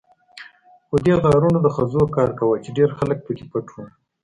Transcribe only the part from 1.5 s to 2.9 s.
د خزو کار کاوه، چې ډېر